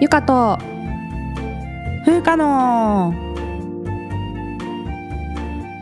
[0.00, 0.56] ゆかと。
[2.06, 3.14] 風花の。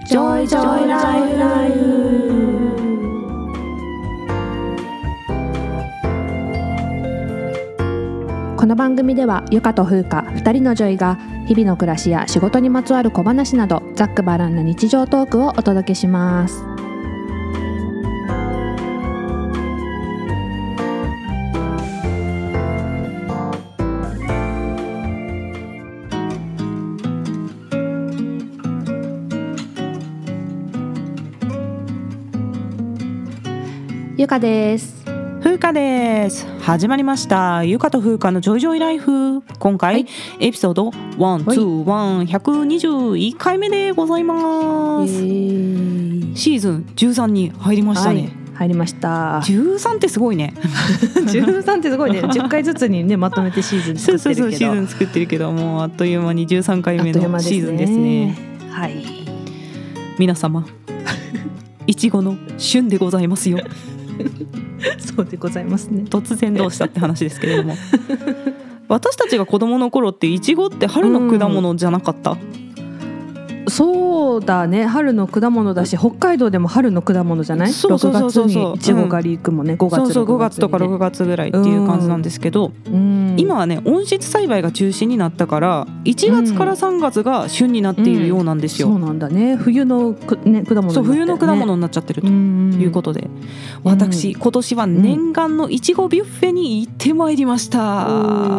[0.05, 2.17] ジョイジョイライフ
[8.57, 16.68] この番組ではゆかと風花二人の女医が日々の暮らしや仕事にまつわる小話などざっくばらんな日常トークをお届けします
[34.29, 35.07] ゆかです。
[35.43, 36.47] 風花です。
[36.61, 37.65] 始まりました。
[37.65, 39.41] ゆかと風花のジョイジョイライフ。
[39.59, 40.07] 今回、はい。
[40.39, 49.41] エピソード121121回目でございます、シーズン13に入りましたね、入りました。
[49.47, 50.53] 13ってすごいね。
[51.25, 52.21] 13ってすごいね。
[52.21, 54.59] 10回ずつにねまとめてシーズンそう作ってるけど。
[54.59, 58.37] そうそうシーズン作ってるけどもうあっという間に13回目のシーズンですね。
[58.69, 59.07] はい。
[60.19, 60.67] 皆様
[61.87, 63.61] いちごの旬でございますよ
[64.99, 66.05] そうでございますね。
[66.09, 67.75] 突然どうしたって話ですけれども。
[68.89, 72.39] 私たちが子供の頃っていちごって春の果物じゃなかった、
[73.71, 74.87] そうだね。
[74.87, 77.73] 春の果物だし北海道でも春の果物じゃない？
[77.73, 78.47] そうそうそうそう。
[78.47, 79.67] 6月にいちご狩り行くもん。
[79.67, 83.37] ね、5月そうそう5月とか6月月ぐらいっていう感じなんですけど、うん。
[83.39, 89.57] 今はね温室栽培が中心になったから1月から3月が旬になっているようなんですよ、そうなんだね。
[89.57, 90.95] 冬のく、ね、果物ね。
[90.95, 92.79] そう冬の果物になっちゃってるとうん。
[92.79, 93.29] いうことで、
[93.85, 98.07] 私今年は念願のいちごビュッフェに行ってまいりました、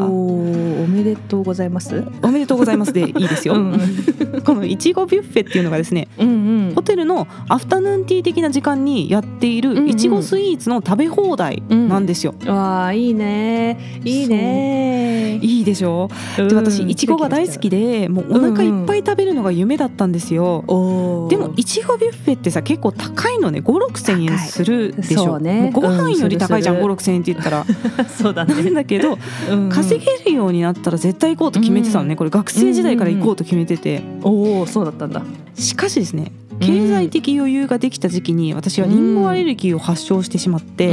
[0.07, 2.03] おーおめでとうございます。
[2.23, 3.79] おめでとうございますでいいですよ、うん。
[4.43, 6.73] このいちごビュッフェっていうのがですねうんうん。
[6.75, 9.85] ホテルのアフタヌーンティー的な時間にやっていうんうん。
[9.85, 13.99] るいちごスイーツの食べ放題なんですよ、わあいいね。
[14.05, 15.39] いいね。
[15.41, 16.09] いいでしょ？
[16.37, 21.29] で私いちごが大好きでもうお腹いっぱい食べるのが夢だったんですよ、おー。
[21.29, 23.59] でもいちごビュッフェってさ結構高いのね。
[23.59, 25.23] 5 6千円するでしょ？
[25.25, 25.71] そうね。
[25.73, 27.65] ご飯より高いじゃん、うん5 6千円って言ったら。
[28.09, 29.17] そうだなんだけど
[29.69, 32.15] 稼げるようになったら絶対行こうと決めてたのね。
[32.15, 34.01] これ学生時代から行こうと決めてて。
[34.23, 35.23] おおそうだったんだ。
[35.55, 40.87] しかしですね経済的余裕ができた時期に私はリンゴアレルギーを発症してしまって、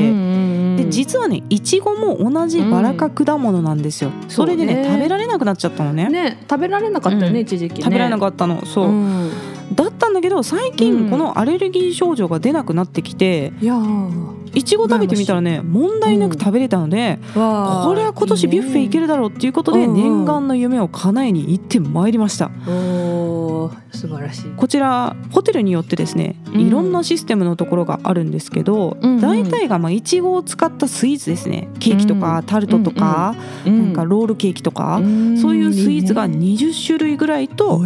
[0.76, 6.08] で実はねいちごも同じバラ科果物なんですよ、それでね食べられなくなっちゃったのね。
[6.08, 7.46] ね食べられなかったよね、うん。
[7.46, 7.82] 一時期ね。
[7.82, 8.64] 食べられなかったの。
[8.64, 9.30] そう、うん。
[9.74, 10.76] だったんだけど最うん。
[10.76, 19.90] 近このアレルギー症状が出なくなってきていやーいちご食べてみたらね問題なく食べれたので、わーこれは今年ビュッフェ行けるだろうっていうことでうん。
[19.90, 22.50] うん念願の夢を叶えに行ってまいりました。
[22.66, 24.50] おー素晴らしい。
[24.56, 26.60] こちらホテルによってですねうん。
[26.62, 29.10] いろんなシステムのところがあるんですけど、うん。
[29.16, 31.68] うん大体がまあいちごを使ったスイーツですね。
[31.78, 33.34] ケーキとかタルトとか、
[33.66, 35.38] なんかロールケーキとか、うん。
[35.38, 36.38] そういうスイーツがいいね。
[36.38, 37.84] 20種類ぐらいと、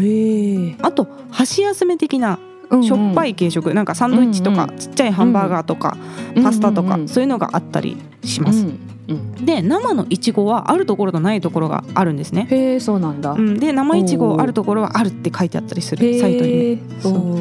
[0.82, 2.49] あと箸休め的なうんうん
[2.82, 3.74] しょっぱい軽食。
[3.74, 5.96] なんかサンドイッチとか、うんうんちっちゃいハンバーガーとか、
[6.42, 6.94] パスタとか、うん。
[6.94, 8.60] うんうんそういうのがあったりします。
[8.60, 9.44] うんうん。
[9.44, 12.46] で生のいちごはあるところとないところがあるんですね。
[12.50, 16.78] へえそうなんだ、うん、で生いちごあるところはあるって書いてあったりするサイトに。
[17.00, 17.38] そう。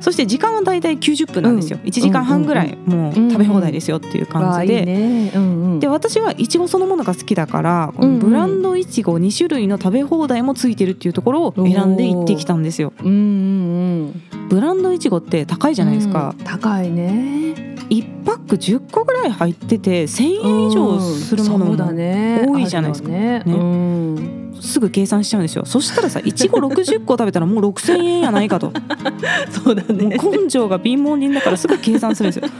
[0.00, 1.78] そして時間はだいたい90分なんですよ。
[1.82, 1.88] うん。
[1.88, 5.32] 1時間半ぐらいもう食べ放題ですよっていう感じで。
[5.80, 8.18] で私はいちごそのものが好きだから、こうんうん。
[8.18, 12.92] のブランドいちご2種類の食べ放題もついてるっていうところを選んで行ってきたんですよ。
[13.02, 16.34] うんうんブランドいちごって高いじうんゃないですか。
[16.38, 16.44] うん。
[16.44, 17.54] 高いね。
[17.90, 22.44] 1パック10個ぐらい入ってて1,000円以上するものもね。
[22.48, 23.08] 多いじゃないですか。
[23.08, 23.42] ね。
[23.44, 23.44] ね。
[23.46, 25.64] うんすぐ計算しちゃうんですよ。
[25.64, 28.72] そしたらさいちご60個食べたらもう6,000円やないかと。
[29.50, 32.50] そうだもう根性が貧乏人だからすぐ計算するんですよ。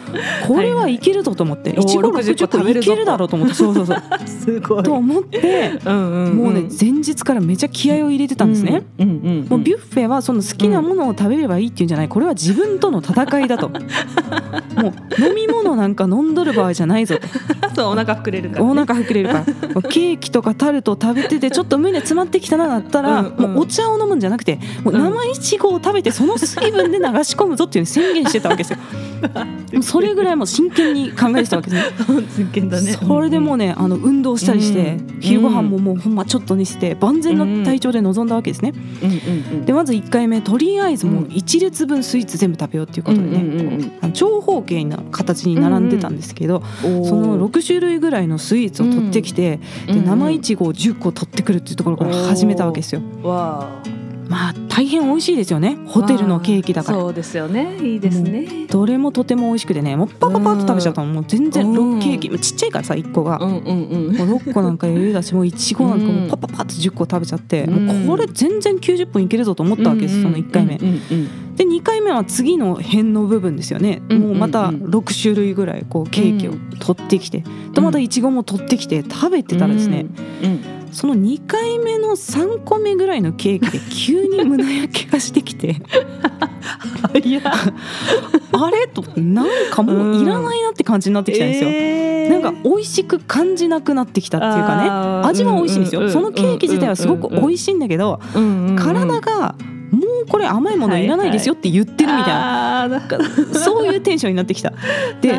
[0.47, 1.71] これはいけるぞと思って。
[1.71, 1.87] はいい。
[1.87, 3.55] ちごおー60 60個いけるだろうと思って。
[3.55, 4.03] そうそうそう。
[4.27, 4.83] すごい。
[4.83, 12.09] と思ってうんうんもうね前日からめちゃ気合を入れてたんですね、うんうんうんもうビュッフェはその好きなものを食べればいいっていうんじゃない。
[12.09, 13.69] これは自分との戦いだと。
[14.77, 17.29] もう飲み物なんか飲んどる場合じゃないぞと。
[17.75, 18.71] そうお腹膨れるからね。
[18.71, 19.83] お腹膨れるから。
[19.83, 23.55] ケーキとかタルトを食べててちょっと胸詰まってきたなだったらうんうん。
[23.55, 28.79] もうお茶を飲むんじゃなくてもう生いちごを食べてその水分で流し込むぞっていう宣言してたわけですよ。
[29.83, 32.25] それぐらいもう真剣に考えてたわけですね。
[32.37, 32.93] 真剣だね。
[32.93, 35.21] それでもうねあの運動したりしてうん。
[35.21, 38.73] 昼ご飯ももうほんまちょっとにして万全の体調で臨んだわけですね。
[39.03, 39.17] うんうん
[39.59, 39.65] うん。
[39.65, 53.03] でまず1回目とりあえずもう1列分スイーツ全部食べようっていうことでね、うん長方形な形に並んでたんですけど、その6種類ぐらいのスイーツを取ってきて、で生いちごを10個取ってくるっていうところから始めたわけですよ。
[53.23, 53.69] わ
[54.29, 55.79] まあ大変美味しいですよね。
[55.87, 56.99] ホテルのケーキだから。
[56.99, 57.77] そうですよね。
[57.81, 58.67] いいですね。
[58.69, 62.41] どれもとても美味しくてねもうパパパッと食べちゃったのもう全然ロッケーキ。
[62.41, 63.39] ちっちゃいからさ1個が。
[63.41, 64.17] うんうんうん。
[64.17, 70.77] もう6個なんか余裕だしもういちごなんかもうパパパッと10個食べちゃって、もうこれ全然90分いけるぞと思ったわけです、その1回目。
[70.77, 80.07] うんうんで2回目は次の辺の部分ですよね、うんもうまた6種類ぐらいこうケーキを取ってきて、でまたいちごも取ってきて食べてたらですね、
[80.93, 85.77] その2回目の3個目ぐらいのケーキで急に胸焼けがしてきて。
[87.23, 87.41] いや
[88.53, 88.87] あれ？
[88.89, 91.71] となんかもういらないなって感じになってきたんですよ。
[91.71, 92.41] えー。
[92.41, 95.29] なんか美味しく感じなくなってきたっていうかね。
[95.29, 98.77] 味は美味しいんですよ、うんうんそのケーキ自体はすごく美味しいんだけど、うんうんうん。
[98.77, 99.55] 体が
[99.91, 103.19] もうこれ甘いものいらないですよって言ってるみたいな、あーなんか。
[103.59, 104.73] そういうテンションになってきた。
[105.21, 105.35] で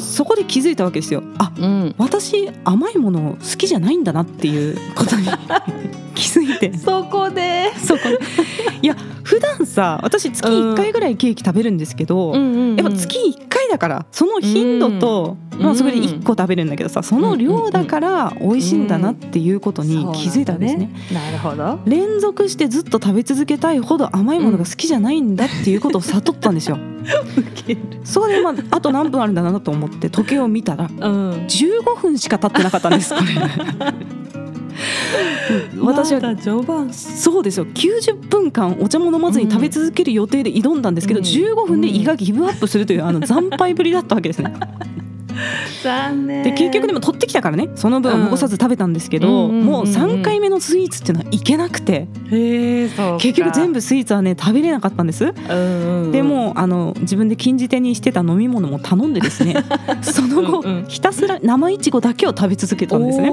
[0.00, 1.22] そこで気づいたわけですよ。
[1.38, 1.94] あうん。
[1.98, 5.26] 私甘いもの好きじゃないんだなっていうことに。
[6.14, 6.76] 気づいて。
[6.76, 7.72] そこで。
[7.76, 8.18] そこで。
[8.82, 15.60] いや普段さ私月1回ぐらいケーキ食べるんですけど、やっぱ月1回だからその頻度と、うん。
[15.60, 20.90] まあ、それで1個食べるんだけどさその量だから美味しいんだなっていうことに気づいたんですね。
[21.12, 21.80] なるほど。
[21.84, 26.78] 連続してずっと食べ続けたいほど甘いものが好きじゃないんだっていうことを悟ったんですよ。
[28.04, 31.32] それでまああと何分あるんだなと思って時計を見たらうん。
[31.46, 34.19] 15分しか経ってなかったんですこれ
[35.80, 44.52] 私は序盤そうですよ90分間お茶も飲まずに食べ続ける予定で挑んだんですけど、うん15分で胃がギブアップするというあの惨敗ぶりだったわけですね。
[45.82, 46.42] 残念。
[46.42, 47.68] で結局でも取ってきたからね。
[47.74, 52.08] その分は残さず食べたんですけど、うんもう3回目のスイーツっていうのはいけなくて。
[52.30, 53.16] うか。
[53.18, 55.32] 結局全部スイーツはね食べれなかったんです。
[55.50, 55.54] う
[56.08, 59.54] んでもうあの自分で禁じ手にしてた飲み物も頼んでですね
[60.02, 60.84] その後うんうん。
[60.88, 63.28] ひたすら生いちごだけを食べ続けたんですね。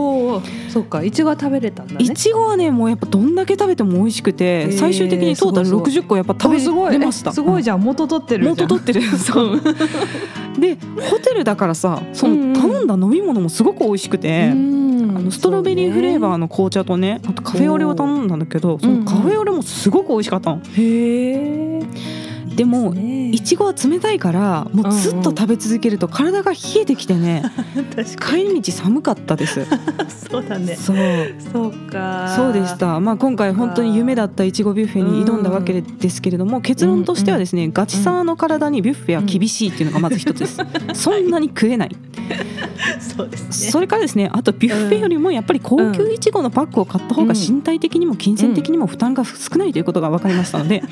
[0.69, 1.99] そうかいちごは食べれたんだね。
[2.03, 6.91] いちごはねもうやっぱどんだけ食べても美味しくてー最終的にトータルすごいす60個やっぱ食べあすごい。
[6.91, 7.31] れました。
[7.31, 9.01] えすごいじゃん元取ってる元取ってる。
[9.17, 9.61] そう。
[10.59, 10.75] で
[11.09, 12.53] ホテルだからさそうんうん。
[12.53, 15.15] の頼んだ飲み物もすごく美味しくて、うん。
[15.17, 20.61] あのストロベリーフレーバーーの紅茶とねあとカフェオレを頼んだんだけどそのカフェオレもすごく美味しかったの。
[20.75, 21.81] へえ
[22.57, 22.93] でも
[23.31, 27.43] いちごは冷たいからもうずっと食べ続けると体が冷えてきてね。
[28.19, 29.59] 帰り道寒かったです。
[29.59, 29.65] に
[30.29, 30.75] そうだね。
[30.75, 30.97] そう。
[31.53, 32.33] そうか。
[32.35, 40.57] そうでした、まあ、今回本当に夢だったいちごビュッフェに挑んだわけですけれども、結論としてはですね、ガチさの体にビュッフェは厳しいっていうのがまず一つです、
[40.93, 41.95] そんなに食えない、
[42.99, 43.71] そうですね。
[43.71, 50.83] それからですねあとビュッフェよりもやっぱり高級いちごのパックを買った方が身体的にも金銭的にも負担が少ないということが分かりましたので、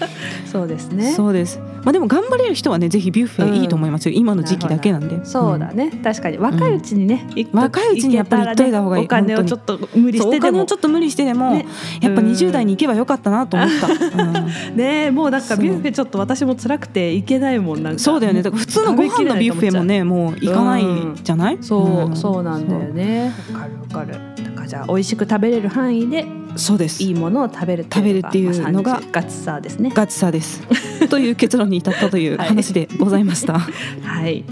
[0.51, 1.11] そうですね。
[1.13, 5.23] そうです、まあ、でも頑張れる人はねぜひビュッフェいいと思いますよ、今の時期だけなんで。
[5.23, 6.37] そうだね、確かに。
[6.37, 9.05] 若いうちにね、行っと若いうちにやっぱり行っといた方がいい。
[9.05, 10.41] お金をちょっと無理してでも。
[10.41, 11.67] 金をちょっと無理してでも、ね。
[12.01, 12.27] やっぱうん。
[12.31, 13.87] 20代に行けばよかったなと思った、
[14.23, 14.75] うん。
[14.75, 17.99] ねもうなんかビュッフェちょっと私も辛くて行けないもんなんか。
[17.99, 18.41] そうだよね。
[18.41, 20.83] だから普通のご飯のビュッフェもねもう行かない
[21.23, 22.15] じゃない、そう、ん。
[22.15, 23.31] そうなんだよね。
[23.53, 24.43] わかるわかる。
[24.43, 26.25] だからじゃあ美味しく食べれる範囲で
[26.55, 27.03] そうです。
[27.03, 29.91] いいものを食べる食べるっていうのがまあ30ガチさですね。
[29.93, 30.61] ガチさです。
[31.09, 33.59] という結論に至ったという話でございました、
[34.03, 34.43] はい。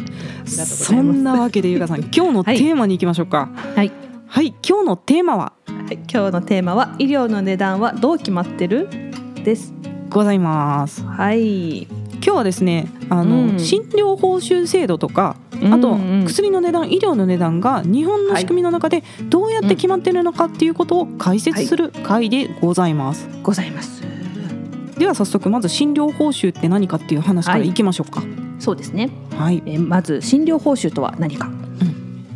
[0.45, 3.49] そんなわけでゆかさん 今日のテーマに行きましょうか。
[3.75, 3.91] はい、
[4.27, 5.53] はい、今日のテーマは？
[5.67, 8.87] はい、今日のテーマは医療の値段はどう決まってる？
[9.43, 9.73] です。
[10.09, 11.03] ございます。
[11.03, 13.59] はい今日はですねあの、うん。
[13.59, 15.35] 診療報酬制度とか
[15.71, 16.19] あと、うん。
[16.19, 24.01] うん薬の値段医療の値段が日本の仕組みの中でどうやって決まっているのかっていうことを解説する回でございます、ございます。
[24.97, 27.73] では早速まず診療報酬って何かっていう話からい。
[27.73, 28.23] きましょうか。
[28.59, 29.09] そうですね。
[29.37, 31.51] はい、えーまず診療報酬とは何か、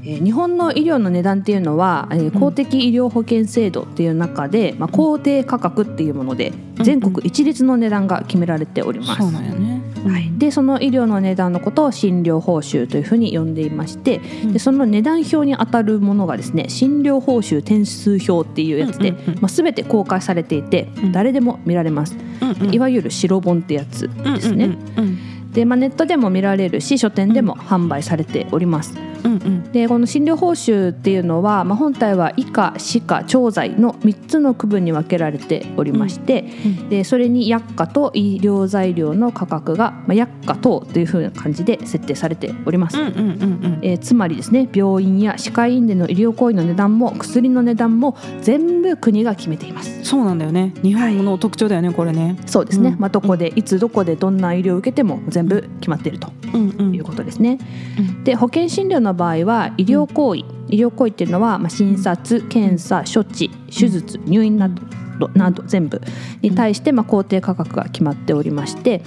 [0.03, 6.83] えー日本の医療の値段っていうのは、えー公的医療保険制度っていう中で、まあ、公定価格っていうものでうん。
[6.83, 9.21] 全国一律の値段が決められております。
[9.21, 9.76] そうなんやね、
[10.09, 14.53] はい、でその医療の値段のことを診療報酬というふうに呼んでいまして、うん。
[14.53, 19.39] でその値段表に当たるものがですね診療報酬点数表っていうやつで、うんうんうん。
[19.41, 21.11] まあ、全て公開されていて、うん。
[21.11, 22.73] 誰でも見られます、うんうん。
[22.73, 25.51] いわゆる白本ってやつですね、うんうん。
[25.51, 28.95] で、まあ、ネットでも見られるし書店でも販売されております
[29.27, 29.71] うんうん。
[29.71, 42.97] でこの診療報酬っていうのは、まあ、本体は以下歯科調剤の3つの区分に分けられておりまして、うんでそれに薬価と医療材料の価格が、まあ、薬価等というふうな感じで設定されております。
[42.97, 43.79] うんうんうんうん。
[43.81, 50.03] えーつまりですね病院や歯科医院での医療行為の値段も薬の値段も全部国が決めています。
[50.03, 50.73] そうなんだよね。
[50.81, 52.37] 日本の特徴だよねこれね。
[52.45, 52.99] そうですね、うん。
[52.99, 56.95] まあ、どこでいつどこでどんな医療を受けても全部決まっているとうんうん。
[56.95, 57.57] いうことですね。
[57.99, 58.23] うん。
[58.23, 64.81] で保険診療の場合は医療行為、医療行為っていうのは、まあ、診察検査処置手術入院など。
[65.17, 66.01] トなど全部
[66.41, 69.01] に対してまあ工程価格が決まっておりまして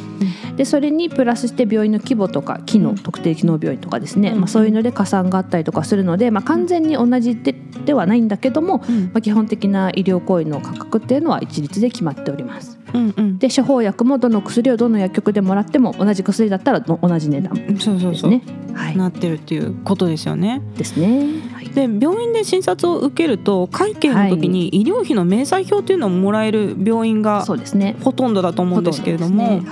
[0.56, 12.78] でそれにプラスして病院の規模とか機能特定機能病院とかですね、まあ、そういうので加算があったりとかするので、まあ、完全に同じでではないんだけども、まあ、基本的な医療行為の価格っていうのは一律で決まっております。
[12.92, 13.38] うんうん。
[13.38, 18.60] で処方薬もどの薬をどの薬局でもらっても同じ薬だったら同じ値段そうそうそう、ですね。
[18.74, 20.60] はい、なってるっていうことですよね。
[20.76, 21.26] ですね。
[21.52, 27.96] はいで病院で診察を受けると会計の時に医療費の明細表っていうのをもらえる病院がそうですね。
[28.02, 29.62] ほとんどだと思うんですけれども、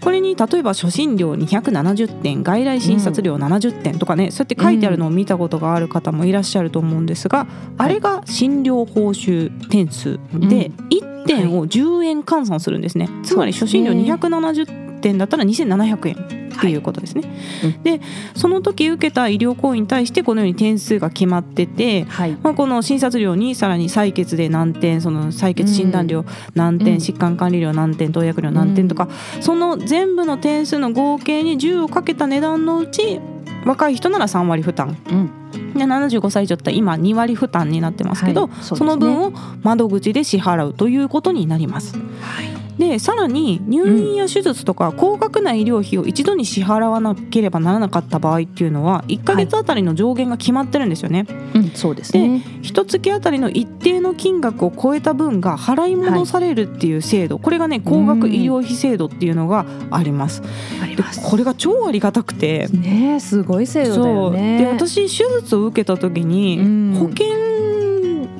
[0.00, 7.46] これに例えば初診料270点外来診察料70点とかね、そうやって書いてあるのを見たことがある方もいらっしゃると思うんですが、
[7.78, 17.22] あれが診療報酬点数で、1点を10円換算するんですね、つまり初診料270点だったら2700円っていうことですね。
[17.64, 18.00] うんで
[18.34, 22.36] その時受けた医療行為に対してこのように点数が決まってて、はい。
[22.42, 29.08] まあ、この診察料にさらに採血で何点その採血診断料何点、うん疾患管理料何点投薬料何点とか、
[29.40, 33.20] その全部の点数の合計に10をかけた値段のうち
[33.64, 35.30] 若い人なら3割負担うん。
[35.74, 39.32] で75歳以上って今2割負担になってますけど、はいそねその分を
[39.62, 41.96] 窓口で支払うということになります。
[41.96, 42.51] はい。
[42.78, 51.26] でさらに入院や手術とか高額な医療費を一度に支払わなければならなかった場合っていうのは1ヶ月あたりの上限が決まってるんですよね。
[51.54, 52.42] うん、そうですね。
[52.62, 60.40] 一月あたりの一定の金額を超えた分が払い戻されるっていう制度、これがね高額医療費制度っていうのがあります。
[60.40, 60.48] で
[60.82, 61.20] あります。
[61.22, 62.68] これが超ありがたくて。
[62.68, 64.58] ねえすごい制度だよね。
[64.58, 67.26] で私手術を受けた時に、うん保険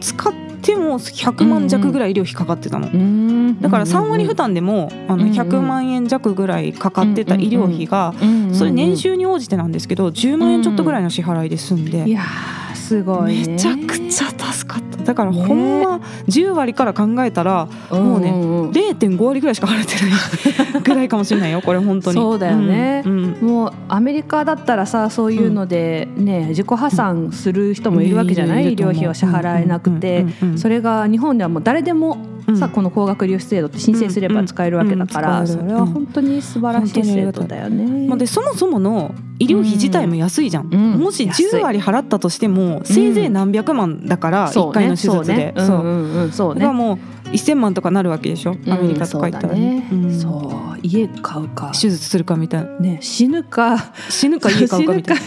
[0.00, 2.88] 使っても100万弱ぐらい医療費かかってたの。
[2.88, 5.32] うんだから3割負担でもあのうんうん。
[5.32, 8.14] 100万円弱ぐらいかかってた医療費が
[8.52, 12.08] それ年収に応じてなんですけど10万円ちょっとぐらいの支払いで済んで。
[12.08, 13.52] いやーすごいね。
[13.52, 22.16] めちゃくちゃ助かっただからほんま10割から考えたらもうねんんん0.5割ぐらいしか払ってない ぐらいかもしれないよこれ本当に。
[22.16, 23.02] そうだよね。
[23.04, 23.48] うんうん。
[23.48, 38.08] もうアメリカだったらさそういうのでね、自己破産する人もいるわけじゃない、医療費を支払えなくて、それが日本ではもう誰でもうんさ、この高額医療費制度って申請すれば使えるわけだから、それは本当に素晴らしい制度だよね。
[38.08, 40.92] まあ、でそもそもの医療費自体も安いじゃん、うん。
[40.98, 41.46] もし安い。
[41.46, 45.54] 10割払ったとしてもせいぜい何百万だからそう1回の手術で。
[46.32, 46.66] そうね。
[46.66, 48.56] もう1000万とかなるわけでしょ？
[48.68, 49.84] アメリカとか行ったらね,
[50.20, 52.78] そう家買うか、手術するかみたいな。
[52.78, 53.92] ね、死ぬか。
[54.10, 55.22] 死ぬか家買うかみたいな。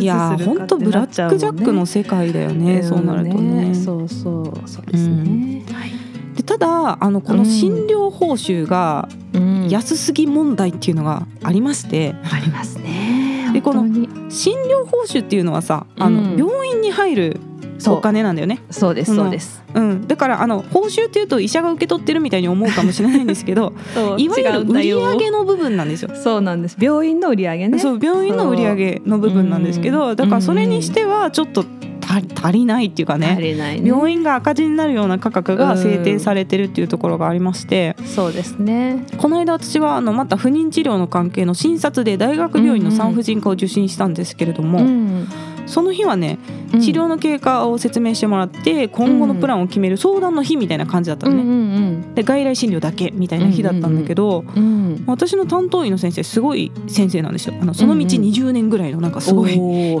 [0.00, 3.74] いやー本当ブラックジャックの世界だよね、そうなるとね。
[3.74, 4.68] そうそう。
[4.68, 5.64] そうですね。
[5.72, 5.90] はい
[6.34, 13.50] でただあのこの診療報酬がうん安すぎ問題っていうのがありまして、ありますね。
[13.52, 13.82] でこの
[14.28, 17.40] 診療報酬っていうのはさあの、うん病院に入る
[17.88, 18.60] お金なんだよね。
[18.70, 19.62] そうですそうです。
[19.74, 23.72] うん、だからあの報酬っていうと医者が受け取ってるみたいに思うかもしれないんですけど
[24.18, 26.10] いわゆる売り上げの部分なんですよ。
[26.14, 26.76] そうなんです。
[26.78, 27.78] 病院の売り上げね。
[27.78, 31.64] そう病院の売り上げの部分なんですけうんどだからそれにしてはちょっと
[32.10, 33.80] 足足りないっていうか足ねね。
[33.84, 39.06] 病院が赤字になるような価格が制定されてるっていうところがありましてそうですね。
[39.16, 45.28] この間私はあのまた不妊治療の関係の診察で大学病院の産婦人科を受診したんですけれども、うん
[45.66, 46.38] その日はね
[46.74, 51.42] うん治療の経過を説明してもらって今後のプランを決める相談の日みたいな感じだったのね。
[51.42, 55.04] うんうんで外来診療だけみたいな日だったんだけど、うんうん。
[55.06, 59.52] 私の担当医の先生すごい先生なんですよあのその道うんうん20年ぐらいのなんかすごい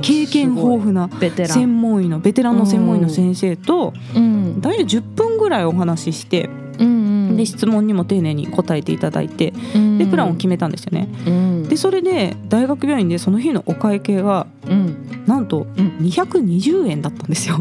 [0.02, 1.58] 経験豊富なすごいベテラン。
[1.58, 6.69] 専門医のベテランの専門医の先生とうん大体10分ぐらいお話ししてうんうん
[7.36, 9.52] で質問にも丁寧に答えていただいて
[9.98, 11.08] でプランを決めたんですよね。
[11.26, 11.68] うん。
[11.68, 15.24] でそれで大学病院でその日のお会計がうん。
[15.26, 15.98] なんとうん。
[16.00, 17.56] 220円だったんですよ。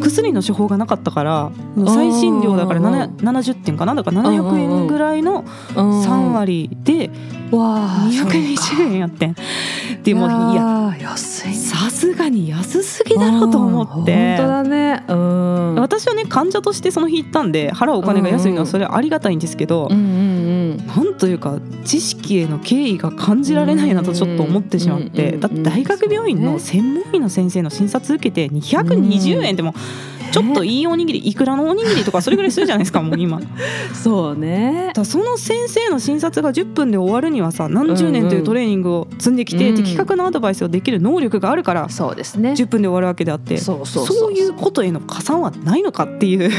[0.00, 1.52] 薬の処方がなかったから
[1.86, 3.94] 最新料だからうんうん7 70点かな？
[3.94, 7.10] だから700円ぐらいの3割で
[7.50, 9.36] わあ220円やってん。
[10.02, 11.54] でもいやや安いね。
[11.54, 14.36] さすがに安すぎだろうと思って。
[14.36, 15.04] 本当だね。
[15.08, 15.74] うん。
[15.76, 25.34] 私はね患者としてその日行ったんで払うお金が安いのはそれはありがたいんですけどうんうんなんというか知識への敬意が感じられないなとちょっと思ってしまって。
[25.34, 29.74] うんだって大学病院の専門医の先生の診察受けて220円でも
[30.32, 33.40] ちょっといいおにぎりいくらのおにぎりとかそれぐらいするじゃないですかもう今。
[33.94, 34.92] そうね。
[34.94, 42.52] らその先生の診察が10分で終わるにはさ何十年というトレーニングを積んできてうん的確なアドバイスをできる能力があるからそうですね。
[42.52, 44.32] 10分で終わるわけであってそうそうそうそう。
[44.32, 46.50] いうことへの加算はないのかっていう。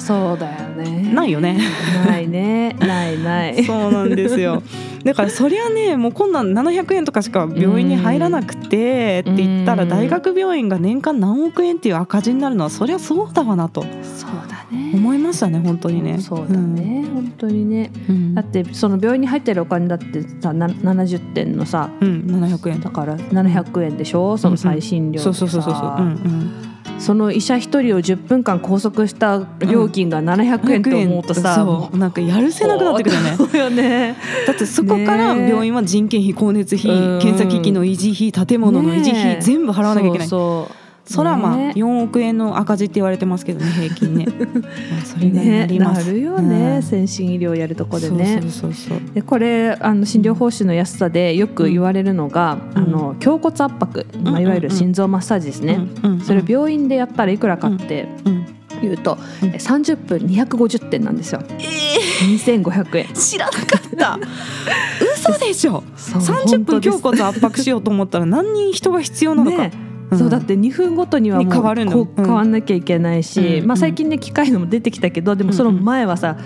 [0.00, 1.12] そうだよね。
[1.12, 1.60] ないよね。
[2.06, 2.76] ないね。
[2.80, 3.62] ないない。
[3.64, 4.62] そうなんですよ。
[5.04, 13.82] だからそりゃねもうこんなん700円とかしか病院に入らなくてって言ったらうん大学病院が年間何億円っていう赤字になるのはそりゃそうだわなと。
[13.82, 14.92] そうだね。
[14.94, 16.18] 思いましたね本当にね。
[16.20, 17.90] そうだね、本当にね。
[18.08, 18.34] うん。
[18.34, 22.80] だってその病院に入ってるお金だってさな70点のさうん、700円。
[22.80, 25.24] だから700円でしょその再診料でさ。
[25.24, 25.84] そうそうそうそうそう。
[25.84, 26.69] うんうん。
[27.00, 31.96] その医者一人を10分間拘束した料金が700円と思うとさ、そう。
[31.96, 34.16] なんかやるせなくなってくるよね。
[34.46, 39.42] だってそこから病院は人件費光熱費うん検査機器の維持費建物の維持費、ねえ。
[39.42, 40.28] 全部払わなきゃいけない。
[40.28, 40.79] そそう
[41.22, 41.72] らまあね。
[41.76, 44.26] 4億円の赤字って言われてますけどね平均ね。
[44.90, 46.82] まあそれねなるよね、うん。
[46.82, 48.38] 先進医療やるとこでね。
[48.42, 49.14] そうそうそうそう。
[49.14, 52.82] でこれあの診療報酬の安さでよく言われるのが、うん。
[52.82, 58.46] あの胸骨圧迫、まあ、いわゆる心臓マッサージですね、うんうんそれ病院でやったらいくらかってうん
[58.82, 59.48] いうと、うん。
[59.48, 61.40] え30分250点なんですよ。
[61.40, 63.06] 2500円。
[63.14, 64.18] 知らなかった。
[65.14, 65.82] 嘘でしょ。
[65.96, 71.92] そう30分胸骨圧迫しようと思ったら何人人が必要なのか、ねそうだって2分ごとにはもうに変わるの。
[71.92, 72.24] こううん。
[72.24, 76.36] 変わんなきゃいけないし、うんまあ、最近ね機械のも出てきたけどでもその前はさ、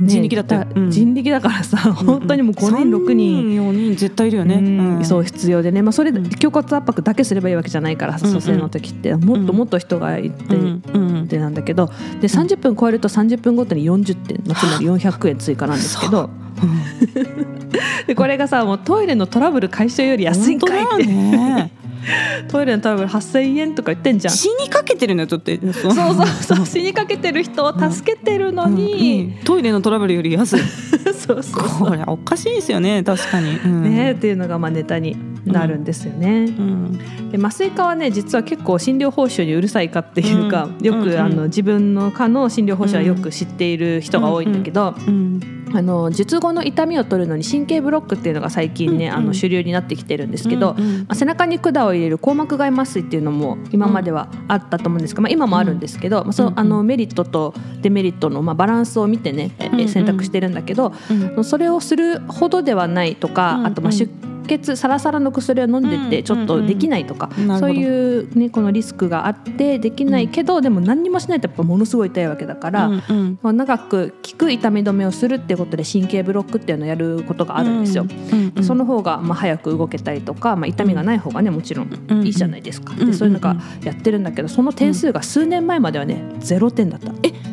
[0.00, 0.66] 人力だった。
[0.88, 3.56] 人力だからさ、本当にもう5人6人。
[3.56, 5.04] 4人絶対いるよね、うんうん。
[5.04, 9.14] そう必要でね、まあ、それ胸骨圧迫だけすればいいわけじゃないから蘇生の時って。
[9.14, 11.26] もっともっと人がいて、うんうん。
[11.28, 11.90] でなんだけど。
[12.20, 16.30] で30分超えると30分ごとに40点、まあ、つまり400円追加なんですけど
[18.06, 21.72] でこれがさもうトイレのトラブル解消より安いんかいって、ね。
[22.48, 24.34] トイレのトラブル8000円とか言ってんじゃん。
[24.34, 26.26] 死にかけてるのよだってそうそうそう。
[26.56, 30.60] そう死にかけてる人を助けてるのに、うんトイレのトラブルより安い。
[31.14, 31.64] そうそう。
[31.86, 33.02] これおかしいですよね。
[33.02, 33.82] 確かに、うん。
[33.82, 36.28] ねっていうのがまあネタになるんですよね。
[36.28, 36.98] うん
[37.30, 41.18] で麻酔科はね実は結構診療報酬にうるさいかっていうか、よく、うんうん。
[41.18, 45.40] あの自分の科の診療報酬はよく知っている人が多いんだけど、うん。
[45.74, 49.18] あの術後の痛みを取るのに神経ブロックっていうのが最近ね、うんうん。
[49.18, 59.88] あの主流になってきてるんですけど、うんうんまあ、背中に管を入れる硬膜外麻酔っていうのも今まではあったと思うんですが、まあ、今もあるんですけど、まあ、そのあのメリットとデメリットのまあバランスを見てね、えうんうん。
[59.88, 60.92] 選択してるんだけど、
[61.36, 61.44] うん。
[61.44, 63.66] それをするほどではないとか、うん。
[63.66, 64.08] あとまあ出
[64.42, 67.74] 血サラサラの薬を飲んでてちょっとできないとか、うんうんなるほど。
[67.74, 73.38] そういう、ね、このリスクがあってできないけど、でも何にもしないとやっぱものすごい痛いわけだから、うんうん。
[73.42, 78.04] まあ長く効く痛み止めをするっていうことで神経ブロックっていうのをやることがあるんですよ。
[78.04, 82.94] うんうんその方がまあ早く動けたりとか、まあ、痛みがない方がねもちろんいいじゃないですか。
[82.98, 84.22] うんでそういうのがやってるん。
[84.22, 87.12] だけどその点数が数年前まではね0点だった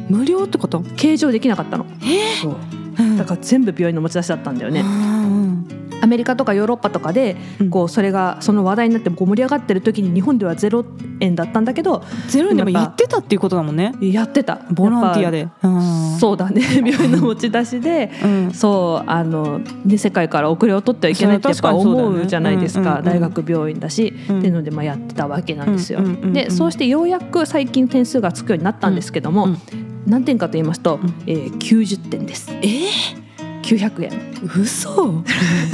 [0.09, 1.85] 無料ってこと計上できなかったの
[2.41, 2.78] そう
[3.17, 4.81] だから全部病院の持ち出しだったんだよね。
[4.81, 5.67] うん。
[6.01, 7.69] アメリカとかヨーロッパとかでうん。
[7.69, 10.85] こうそれがその話題になってこう盛り上がってる時に日本では0
[11.19, 13.93] 円だったんだけどゼロ円でもやってたっていうことだもんね。
[14.01, 14.61] やってた。
[14.71, 15.47] ボランティアで。
[16.19, 16.61] そうだね。
[16.85, 18.51] 病院の持ち出しでうん。
[18.51, 24.39] そうあの、ね、世界から遅れを取ってはいけないってやっぱ思うじゃないですか、うんうんうん大学病院だし、うん。
[24.39, 26.01] っていうのでまあやってたわけなんですよ。
[26.33, 31.13] でそうしてようやく最近点数がつくようになったんですけども、うん何点かと言いますと、うん。
[31.27, 32.51] えー90点です。
[32.51, 33.19] えー
[33.63, 34.11] ？900円。
[34.57, 35.23] 嘘。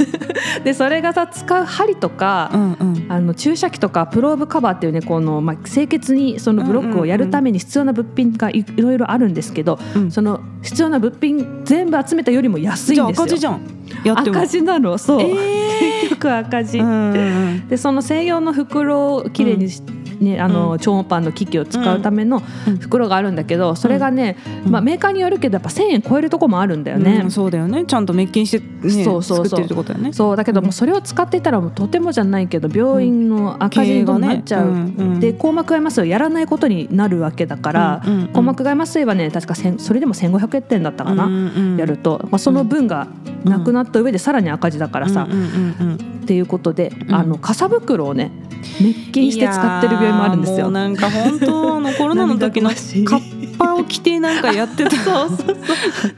[0.64, 3.06] でそれがさ使う針とか、うんうん。
[3.08, 10.10] あの注射器とかプローブカバーっていうねこの、まあ、清潔にそのブロックをやるために必要な物品がいいろいろあるんですけど、うん。
[10.10, 13.24] その必要な物品全部集めたよりも安いんですよ。
[13.24, 13.60] 赤字じゃん。
[14.04, 17.18] やっても赤字なのそう、え 結局赤字、ーうんう
[17.64, 17.68] ん。
[17.68, 19.82] でその専用の袋をきれいにし、
[20.20, 20.78] ね、あの、うん。
[20.78, 22.76] 超音波の機器を使うためのうん。
[22.78, 24.72] 袋があるんだけどそれがね、うん。
[24.72, 27.20] まあ、メーカーによるけどやっぱ1,000円超えるとこもあるんだようんね。
[27.24, 27.84] うんそうだよね。
[27.86, 29.48] ちゃんと滅菌してねそうそうそう。
[29.48, 30.12] 作ってるってことだよね。
[30.12, 34.70] そうだけどもうそれを使っていたらもうとてもじゃないけど病院の赤字になっちゃう、ね。
[34.70, 38.28] うんうんで硬膜外麻酔をやらないことになるわけだから、うんうんうん。
[38.28, 41.76] 硬膜外麻酔はね確か1000それでも1500円だったかな、うんうん。
[41.76, 43.08] やると、まあ、その分が
[43.46, 47.14] なくなった上でさらに赤字だからさ、っていうことで、うん。
[47.14, 48.30] あの傘袋をね
[48.78, 50.70] 滅菌して使ってる病院もあるんですよ。
[50.70, 52.70] なんか本当あのコロナの時の
[53.06, 54.90] カッパを着てなんかやってた。
[54.96, 55.52] そうそうそ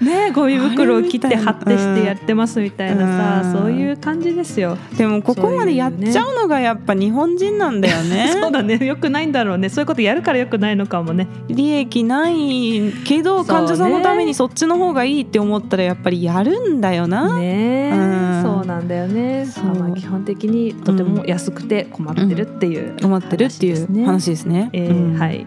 [0.01, 0.05] う。
[0.05, 4.77] ねゴミ袋を切って貼ってしてやってますみたいなさ、うんそういう感じですよ。
[4.97, 8.31] でもここまでやっちゃうのがやっぱ日本人なんだよね。
[8.41, 8.79] そうだね。
[8.85, 9.69] よくないんだろうね。
[9.69, 11.27] そういうことやるからよくないのかもね。
[11.49, 18.43] 利益ないけど患者さんのためにそっちの方がいいって思ったらやっぱりやるんだよな、ねえ、うん。
[18.43, 19.47] そうなんだよね。
[19.79, 24.71] まあ基本的にとても安くて困ってるっていう、困ってるっていう話ですね。
[24.73, 25.19] えーうん。
[25.19, 25.47] はい。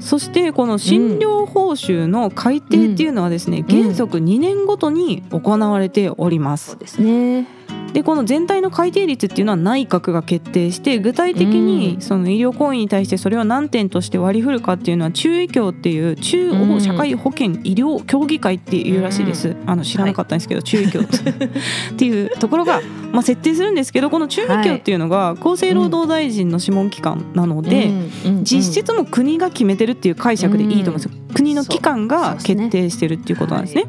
[0.00, 6.78] そしてこの診療報酬の改定っていうのはですね、原則2年ごとに行われております。
[6.78, 7.59] ですね。
[7.92, 22.04] でこの全体の改定率っていうのは内閣が決定して具体的にその医療行為に対してそれを何点として割り振るかっていうのは中医協っていう中央社会保険医療協議会っていうらしいです、あの知らなかったんですけど、中医協って。
[22.10, 22.80] いうところが、
[23.12, 27.90] まあ、設定するんですけどこの中医協っていうのが厚生労働大臣の諮問機関なので、
[28.42, 33.86] 実質も国が決めてるっていう解釈でいいと思うんですよ、国の機関が決定してるっていうことなんですね。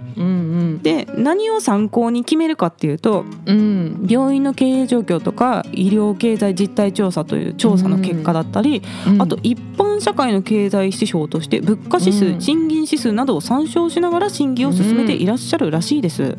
[0.81, 4.05] で何を参考に決めるかっていうとうん。
[4.07, 9.21] 病院の経営状況とか医療経済実態調査という調査の結果だったり、うん。
[9.21, 12.39] あと一般社会の経済指標として物価指数、うん。
[12.39, 16.35] 賃金指数などを参照しながら審議を進めていらっしゃるらしいです。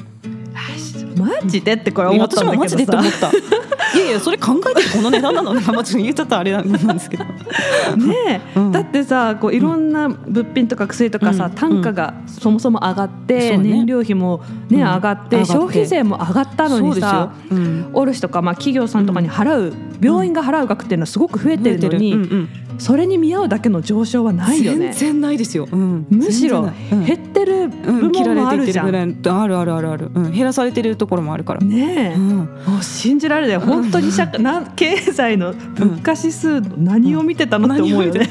[1.17, 3.72] マジでってこれ私もマジでって思さった。
[3.95, 5.61] いやいやそれ考えてこの値段なのね。
[5.67, 7.25] まあちょっと言っちゃったらあれなんですけど。
[7.97, 8.73] ねえ、うん。
[8.73, 11.51] だってさこういろんな物品とか薬とかさ、うん。
[11.53, 13.71] 単価がそもそも上がって、そうね。
[13.71, 14.87] 燃料費も、ねうん。
[14.87, 17.91] 上がって消費税も上がったのにさそうん。
[17.93, 22.17] 卸とか、まあ、企業さんとかに払う、病院が払う額っていうのはすごく増えてるのに、
[22.79, 24.93] それに見合うだけの上昇はないよね。
[24.93, 25.13] 全。
[25.13, 25.69] 然ないですよ。
[25.71, 26.07] うん。
[26.11, 28.87] むしろ減ってる部うん、切ら門もあるじゃん。
[28.87, 33.57] るぐらいあるあるあるある、うん、減らされてるところもあるから、ねえ、うん、もう信じられない。
[33.59, 38.29] 本当に社会な経済の物価指数の何を見てたのって思うよね。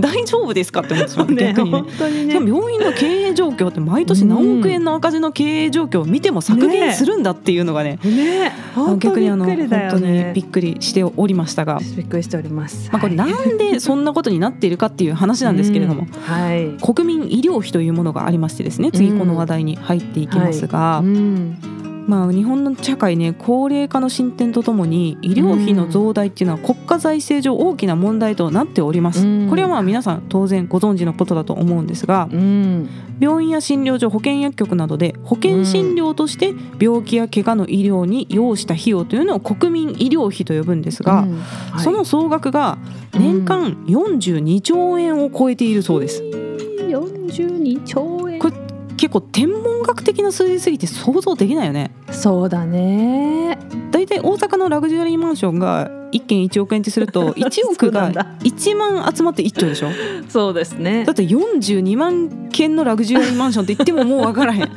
[0.00, 1.30] 大丈夫ですかって思ってしまう。
[1.30, 1.78] ね逆にね。
[1.80, 2.34] 本当にね。
[2.34, 10.46] 病院の経営状況って毎年何億円の赤字の経営状況を見ても削減するんだっていうのがねね本当びっ逆にあのくりだよ本当にねび。
[10.46, 12.88] っくりしておりましたが、びっくりしております。
[12.90, 16.08] まあ、これはいなんでそんなことになっているかっていう話なんですけれども、うん。
[16.08, 16.76] はい。
[16.82, 29.48] 国民医療費というものがありましてですね次この話題に入っていきますが、うんまあ、日本の社会ね高齢化の進展とともに医療費の増大っていうのは国家財政上大きな問題となっております、うん。
[29.50, 32.88] これはまあ皆さん当然ご存知のことだと思うんですがうん。
[33.18, 41.38] 病院や診療所保健薬局などで保険診療として病気や怪我の医療に要した費用というのを国民医療費と呼ぶんですが、うん。
[41.38, 41.82] はい。
[41.82, 42.78] その総額が
[43.12, 46.22] 年間42兆円を超えているそうです。
[46.22, 48.38] 42兆円。
[48.38, 48.65] これ
[48.96, 51.90] 結構天文学的な数字すぎて想像できないよね。
[52.10, 53.58] そうだね。
[53.90, 58.26] だいたい大阪のラグジュアリーマンションが1軒1億円ってすると 1億がそうなんだ。
[58.42, 59.88] 1万集まって1兆でしょ？
[60.28, 61.04] そうですね。
[61.04, 64.70] だって42万件のラグジュアリーマンションって言ってももう分からへん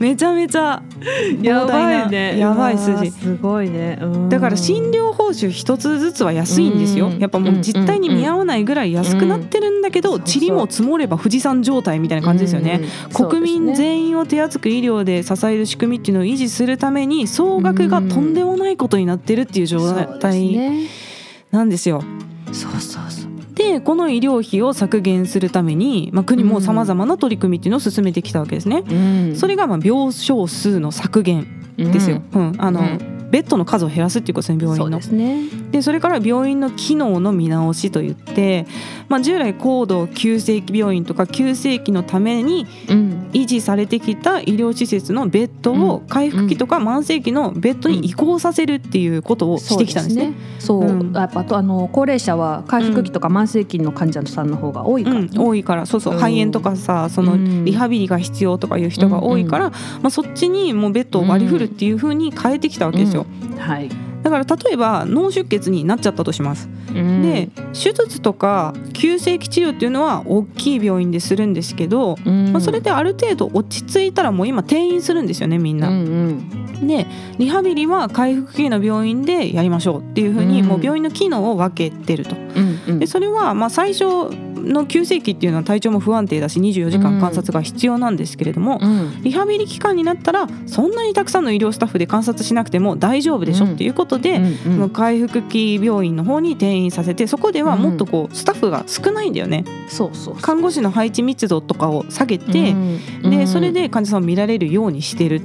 [0.00, 0.82] めちゃめちゃ
[1.42, 2.38] やばいね。
[2.38, 3.10] やばい数字。
[3.10, 3.98] すごいね。
[4.00, 4.28] うん。
[4.30, 7.08] だから診療報酬一つずつは安いんですよ。
[7.08, 7.18] うん。
[7.18, 10.22] やっぱもう実態に見合わないぐらい安くなってるんだけどうん。
[10.22, 12.80] 塵も積もれば富士山状態みたいな感じですよね。
[13.08, 13.28] うん。
[13.28, 20.88] 国民全員を手厚く医療で支える仕組みっていうのを維持するために総額がとんでもないことになってるっていう状態ね。
[21.50, 22.02] なんですよ。
[22.52, 23.19] そうそうそう
[23.60, 28.84] でこの医療費を削減するために、まあ、国もさまざまな取り組みっていうのを進めてきたわけですね。
[28.88, 29.36] うん。
[29.36, 31.46] それがまあ病床数の削減
[31.76, 32.22] ですよ。
[32.32, 32.54] うん。
[32.58, 33.20] あのうん。
[33.30, 34.98] ベッドの数を減らすっていうことですね病院の。
[34.98, 35.02] で。
[35.02, 38.66] すねでそれから病院の機能の見直しといって、
[39.08, 43.20] まあ、従来高度急性期病院とか急性期のためにうん。
[43.32, 50.32] 維持されてきた医療施設のベッドを回復期とか慢性期のベッドに移行させるっていうことをしてきたんですね。
[50.58, 50.92] そうう。
[51.04, 51.12] ん。
[51.12, 56.14] やっぱあとあの高齢者は回復期とか慢性期の患者さんの方が多いから、うん、多いからそうそう。
[56.14, 56.20] うん。
[56.20, 57.64] 肺炎とかさそのうん。
[57.64, 63.26] リハビリが必要とかいう人が多いから、まあ、そっちにもうベッドを割り振るっていう風に変えてきたわけですよ。
[63.58, 63.88] はい、
[64.22, 66.68] だから例えば脳出血になっちゃったとします。
[66.92, 72.52] で手術とか急性期治療っていうのは大きい病院でするんですけど、うん。
[72.52, 75.88] まあ、それである程度落ち着いたらもう今転院するんですよねみんな。
[75.88, 76.86] うんうん。
[76.86, 77.06] で
[77.38, 80.66] リハビリは回復期の病院でやりましょうっていうふうにうん。
[80.66, 82.36] もう病院の機能を分けてると。
[82.98, 84.04] でそれはまあ最初
[84.62, 89.22] の急性期っていうのは体調も不安定だし24時間観察が必要なんですけれども、うん。
[89.22, 99.64] リハビリ期間になったらそんなにたくさんの医療スタッフで観察しなくても大丈夫でしょっていうことで、うんその回復期病院の方に転院させてそこではもっとこうスタッフが少ないんだよね。
[99.88, 102.74] そうそう看護師の配置密度とかを下げて、
[103.22, 105.40] でそれで患者さんを見られるようにしてるっ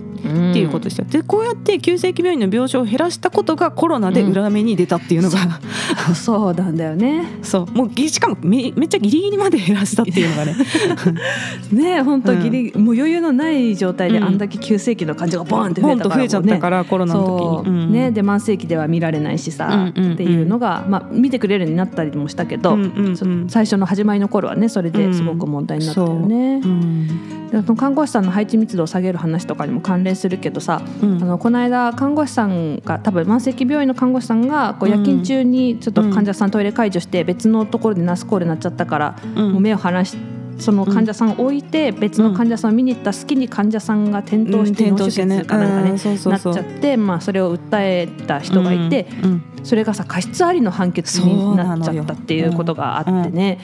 [0.53, 1.05] ていうことですよ。
[1.05, 5.39] でこうやって急性期病院の病床を減らしたことがコロナで裏目に出たっていうのが、
[6.09, 6.11] う。
[6.11, 7.25] んそうなんだよね。
[7.41, 7.65] そう。
[7.71, 10.55] もうぎしかもめめっちゃギリギリまで減らしたっていうのがね。
[11.71, 17.75] ね本当ギリ、もう余裕のない状態でうんあんだけ急性期の患者がボーンって増えたからと増えちゃったかららコロナの時に。
[17.75, 17.87] う。
[17.87, 17.91] ん。
[17.91, 20.13] ねで慢性期では見られないしさ、うんうんうん。
[20.13, 23.17] っていうのが、まあ、見てくれるようになったりもしたけど、うんうんうん。
[23.17, 26.61] そ最初の始まりの頃はねそれですごく問題になったよね。
[26.63, 26.67] う。
[26.67, 27.49] ん。
[27.49, 31.23] でその看護師さんの配置密度を下げる話とかにも関連するけどさ、うん。
[31.23, 34.95] あのこの間看護師さんが多分慢性期病院の看護師さんがこううん。
[34.95, 39.51] 夜勤中にちょっと患者さんトイレ解除して別のところでナースコールになっちゃったから、うん。
[39.53, 49.07] もう目を離してその患者さんを置いて別の患者さんを見に行った隙に患者さんが転倒して脳出血かなんかねなっちゃって、まあ、それを訴えた人がいて、
[49.63, 53.59] それがさ過失ありの判決になっちゃったっていうことがあってね、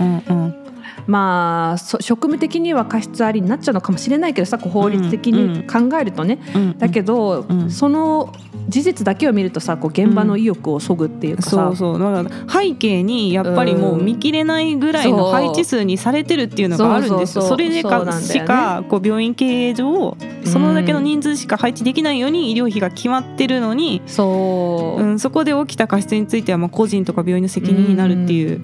[1.08, 7.72] まあそ職務的には過失ありになっちゃうのかもしれないけどさこう法律的に考えるとね、うんだけど、うん。
[7.72, 8.34] その
[8.68, 12.00] 事実だけを見るとさこう現場の意欲をそぐっていうかさ、そうそう。
[12.00, 17.44] だから背景にやっぱりもう見切れないぐらいの配置数にされてるっていうのがあるんですよ。
[17.44, 28.62] それでかしかこう病院経営上そのだけの人数しか配置できないように医療費が決まってるのに、そう、うん、そこで起きた過失についてはまあ個人とか病院の責任になるっていう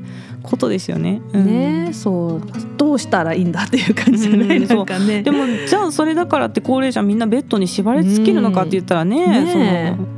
[0.48, 1.22] ことですよね。
[1.34, 1.46] うん。
[1.46, 2.42] ねそう。
[2.78, 4.68] どうしたらいいんだっていう感じじゃない、うん。
[4.68, 5.22] なんかね。
[5.22, 9.58] でもじゃあそれだからって高齢者みんなベッドに縛り付けるのかって言ったらね,、ねそ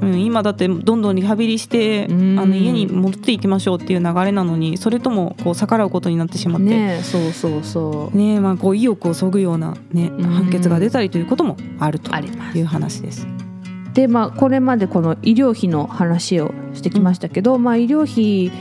[0.05, 2.39] のうん、今だってどんどんリハビリして、うん。
[2.39, 6.65] あの家に戻っていきましょうっていう流れなのにそれともこう逆らうことになってしまって。
[6.65, 10.23] ねそうそうそう、ねまあ、こう意欲をそぐような、ね、うん。
[10.23, 12.11] 判決が出たりということもあると
[12.55, 13.27] いう話です。
[13.93, 18.51] でまあこれまでこの医療費の話をしてきましたけど、まあ医療費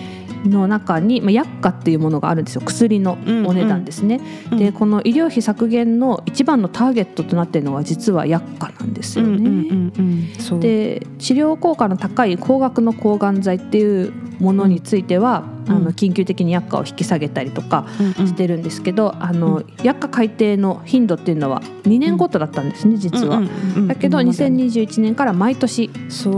[0.49, 2.63] の中に、まあ、薬価っていうものがあるんですよ。
[2.65, 4.59] 薬のお値段ですね、うん。
[4.59, 9.37] でこの医療費削減の一番のターゲットとなっているのは実は薬価なんですよね。
[9.37, 10.19] うんうんうん
[10.61, 15.73] で治療効果の高い高額の抗がん剤っていうものについては、うん。
[15.73, 18.27] あの緊急的に薬価を引き下げたりとかうんうん。
[18.27, 23.39] してるんですけど、あの薬価改定の頻度っていうのは2年ごとだったんですね実は。
[23.39, 25.91] うんうんうんだけど今まで2021年から毎年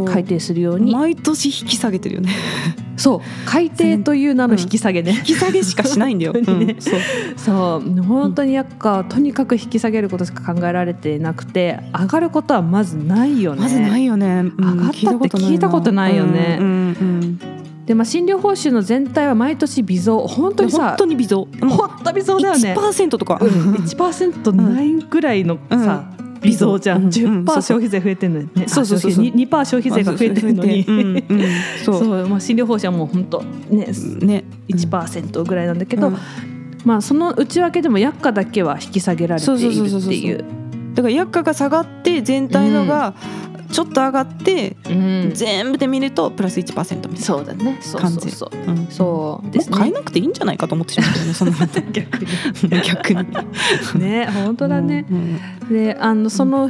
[0.07, 0.93] 改定するように。
[0.93, 2.31] 毎年引き下げてるよね
[3.01, 6.33] そう改定という名の引き下げね、引き下げしかしないんだよ。
[6.37, 7.01] 本当にねうんそう
[7.37, 13.63] そう本当に薬価はとにかく引き下げることしか考えられてなくて上がることはまずないよね。
[13.63, 14.45] まずないよね。
[14.59, 17.41] 上上がったって聞いたことないよねうんうん
[17.87, 21.49] でまあ診療報酬の全体は毎年微増本当うん、にさ本当に微増。
[21.61, 22.75] 本当微増だよね。
[22.79, 23.39] 1%とか。
[23.41, 26.05] うん、1%ないぐらいのさ、
[26.43, 27.05] 微増じゃん、うん。
[27.05, 27.11] うん。
[27.45, 27.77] 10%そうそう。
[27.77, 28.85] 消費税増えてるのにねそう。
[28.85, 29.25] そうそうそう。
[29.25, 30.85] あ消費 2%, 2消費税が増えてるのに、
[31.85, 32.23] そそう。
[32.23, 32.29] う。
[32.29, 33.87] まあ、診療報酬はもう本当ね
[34.21, 34.45] ね。
[34.69, 36.17] 1%ぐらいなんだけど、うん。
[36.85, 40.45] まあその内訳でも薬価だけは引き下げられているっていう。
[40.95, 43.15] だから薬価が下がって全体のが
[43.71, 45.31] ちょっと上がって、うん。
[45.35, 47.19] 全部で見るとプラス1%みたいな。
[47.19, 47.79] そうだね。
[47.81, 48.71] そうそうそう。
[48.71, 48.71] う。
[48.73, 48.87] ん。
[48.89, 49.79] そうですね。
[49.79, 51.35] 変えなくていいんじゃないかと思ってしまったよね。
[51.35, 51.53] その
[51.93, 52.27] 逆に。
[52.83, 54.01] 逆に。
[54.01, 56.69] ね本当だね、うんであのその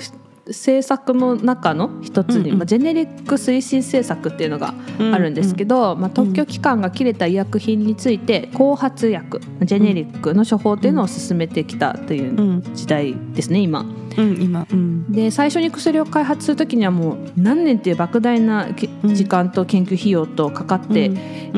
[0.50, 2.58] 政策の中の一つに、うんうん。
[2.58, 12.62] まあ、ジェネリック推進政策っていうのがあるんですけど、まあ、特許期間が切れた医薬品について後発薬ジェネリックの処方っていうのを進めてきたといううん。
[12.74, 13.84] 時代ですね今。
[14.22, 14.66] うん今。
[14.70, 15.12] うん。
[15.12, 18.68] で最初に薬を開発する時にはもう何年っていう莫大な
[19.04, 21.08] 時間と研究費用とかかってい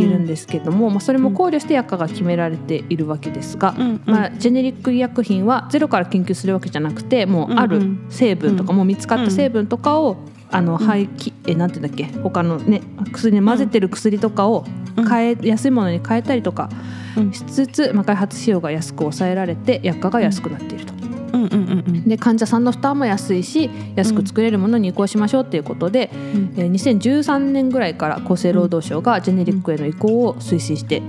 [0.03, 10.17] るんですけども、まあ、それも考慮して薬価が決められているわけですが、まあ、ジェネリック医薬品はゼロから研究するわけじゃなくてもうある成分とか、うんもう見つかった成分とかを、
[10.51, 12.05] あの廃棄えなんていうんだっけ？
[12.23, 12.81] 他のね
[13.13, 14.65] 薬に混ぜてる薬とかを
[14.97, 15.09] うん。
[15.09, 16.71] 変え、安いものに変えたりとか
[17.17, 17.33] うん。
[17.33, 20.93] しつつ、まあ、開発費用が安く抑えられて薬価が安くなっていると。
[21.33, 22.09] うんうんうんうん。
[22.09, 26.11] で患者さんの負担も安いし安く作れるものに移行しましょうっていうことで、
[26.57, 31.03] えー2013年ぐらいから厚生労働省がジェネリックへの移行を推進して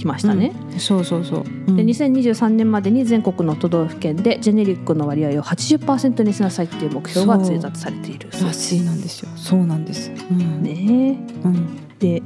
[0.00, 0.52] きましたね。
[0.78, 1.40] そうそうそう。
[1.40, 1.76] うん。
[1.76, 8.28] で2023年までに全国の都道府県でジェネリックの割合を80%にしなさいっていう目標が通達されている。
[8.32, 9.28] そうらしいなんですよ。
[9.36, 10.10] そうなんです。
[10.30, 10.62] うん。
[10.62, 11.18] ね。
[11.44, 11.98] うん。
[11.98, 12.22] で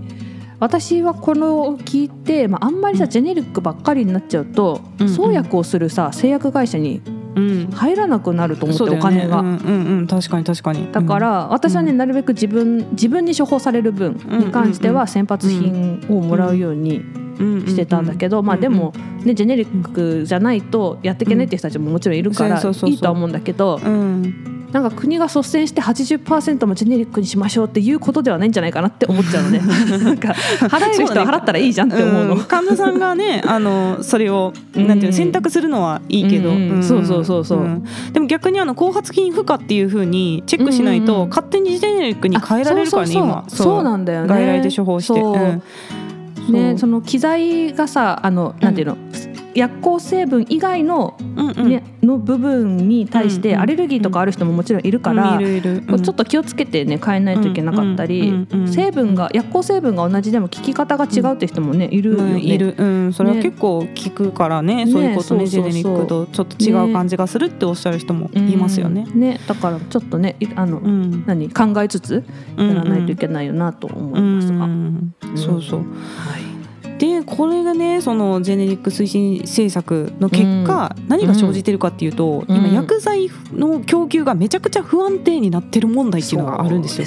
[0.61, 5.09] 私はこのを聞いて、まあ、あんまりさジェネリックばっかりになっちゃうと、うん。
[5.09, 7.03] 創薬をするさ製薬会社に
[7.35, 7.71] うん。
[7.71, 9.41] 入らなくなると思って、ねお金が。
[9.41, 10.91] うんうんうん確かに確かに。
[10.93, 16.99] だから私はね、うんなるべく自分自分に処方される分に関しては先発品をもらうように
[17.39, 18.93] うんしてたんだけど、まあでも、
[19.25, 29.61] ね、ジェネリックじゃないとやっていけないっていう人たちももちろんいるからいいとは思うんだけどうんなんか国が率先して80%もジェネリックにしましょうっていうことではないんじゃないかなって思っちゃうのね。
[30.03, 32.35] なんか払える人は払ったらいいじゃんって思うの。
[32.35, 32.39] ん。
[32.41, 36.71] 患者さんがね あのそれをうんなんていうの選択するのはいいけど、うん。
[36.71, 36.83] うん。
[36.83, 37.61] そうそうそうそう。
[37.61, 37.85] ん。
[38.13, 41.23] でも逆にあの後発金不可っていうふうにチェックしないと、うん。
[41.23, 43.45] うん勝手にジェネリックに変えられるからね今。
[43.47, 44.29] そうなんだよね。
[44.29, 45.23] 外来で処方して。
[46.51, 48.97] ね、その機材がさあのなんていうの、
[49.55, 51.69] 薬効成分以外の,、うんうん。
[51.69, 62.33] ねの部分に対しうんうんてアレルギーとかある人ももちろんいるから、ちょっと気をつけてね変えないといけなかったり、うんうんうん成分が薬効成分が同じでも効き方が違うって人もねいるよね。
[62.33, 63.43] うんいる、うん、それはね。
[63.43, 69.07] 結構聞くからねそういうことねジェネリックとちょっと違う感じがするっておっしゃる人もうんいますよね。
[69.15, 71.25] ねだからちょっとねいあの、うん。
[71.27, 72.25] 何考えつつ
[72.57, 74.65] やらないといけないよなと思いますが。
[74.65, 75.15] うん。
[75.37, 75.81] そうそう。
[75.81, 75.85] は
[76.39, 76.54] い
[76.99, 82.57] でこれがねそのジェネリック推進政策の結果、何が生じてるかっていうと、うん。
[82.57, 87.07] 今薬剤の供給がめちゃくちゃ不安定になってる問題っていうのがあるんですよ。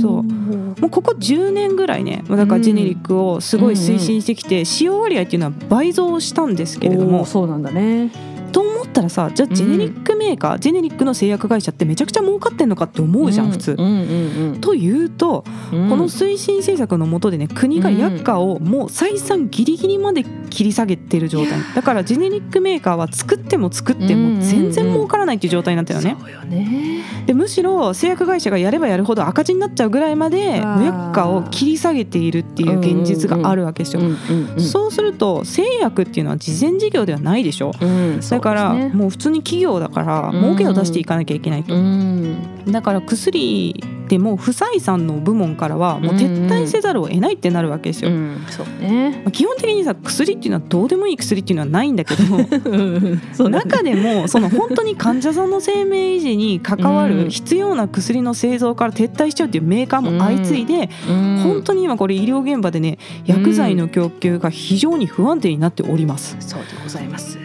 [0.00, 0.22] そう。
[0.22, 8.10] もうここ10年ぐらいねだからジェネリックをすごい推進してきて、使用割合っていうのは倍増したんですけれどもそうなんだね。
[8.52, 13.76] と思ったらさじゃあジェネリックメーカー、ジェネリックの製薬会社ってめちゃくちゃ儲かってんのかって思うじゃん、普通。
[13.78, 15.88] うんうんというと、うん。
[15.88, 21.58] この推進政策の下でね国が薬価をもう採算ギリギリまで切り下げてる状態。
[21.74, 26.16] だからジェネリックメーカーは作っても作っても全然儲からないっていう状態になってるのね。
[26.32, 27.04] よね。
[27.26, 34.00] でむしろ製薬会社がやればやるほど赤字になっちゃうぐらいまで薬価を切り下げているっていう現実があるわけですよ。
[34.00, 37.72] うんうんうんそうすると製薬っていうのは事前事業ではないでしょ。
[37.80, 38.20] うん。
[38.20, 38.90] だからね。
[38.94, 40.40] もう普通に企業だからうん。
[40.40, 41.74] 儲けを出していかなきゃいけないと。
[41.74, 42.36] うん。
[42.66, 48.10] だから薬でも不採算の部門からはもう撤退せざるを得ないってなるわけですよ。
[48.10, 48.38] うん。
[48.48, 49.20] そうね。
[49.24, 53.20] まあ基本的にさ薬っていうのはどうでもいい薬っていうのはないんだけど ね。
[53.50, 57.24] 中でもその本当に患者さんの生命維持に関わ うん。
[57.24, 61.40] る必要な薬の製造から撤退しちゃうっていうメーカーも相次いで、うん。
[61.42, 66.36] 本当に今これ医療現場でね薬剤の供給が非常に不安定になっております。
[66.40, 67.38] そうでございます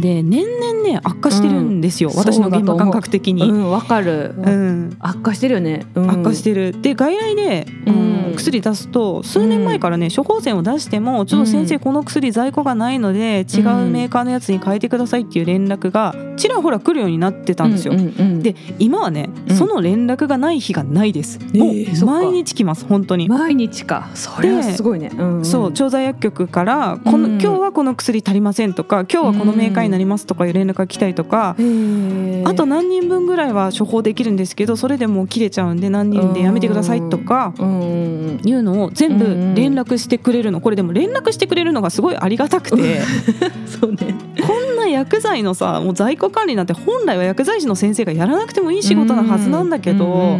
[0.00, 2.16] で年々ね悪化してるんですよ、うん。
[2.16, 3.48] 私の現場感覚的に。
[3.48, 4.34] うんわかる。
[4.36, 4.96] うん。
[5.00, 5.86] 悪化してるよね。
[5.94, 6.10] うん。
[6.10, 6.80] 悪化してる。
[6.80, 7.94] で外来で、うん。
[7.94, 8.08] うん
[8.38, 17.94] 薬出すと数年前からね処方箋を出してもちょっと先生うんこの薬在庫がないので違うメーカーのやつに変えてくださいっていう連絡がちらほら来るようになってたんですよ。
[17.94, 18.42] うんうんうん。
[18.42, 19.56] で今はね、うん。
[19.56, 21.38] その連絡がない日がないです。
[21.54, 23.28] えもう毎日来ます本当に。
[23.28, 24.08] 毎日か。
[24.14, 25.10] それはすごいね。
[25.16, 25.44] うんん。
[25.44, 32.48] そう調剤薬局からこの、うん今日はこの薬足りませんとか今日はこのメーカーになりますとかいう連絡が来たりとか、へー。
[32.48, 40.60] あと何人分ぐらいは処方できるんですけどそれでもう切れちゃうんで何人でやめてくださいとかうんうんいうのを全部うんうん連絡してくれるの。
[40.60, 43.00] これでも連絡してくれるのがすごいありがたくて。
[43.66, 44.14] そうね。
[44.46, 50.38] こんな薬剤のさもう在庫管理なんて本来は薬剤師の先生がやらなくてもいい仕事なはずなんだけど、